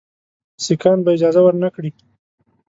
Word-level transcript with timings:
سیکهان 0.63 0.99
به 1.03 1.09
اجازه 1.17 1.41
ورنه 1.43 1.69
کړي. 1.75 1.91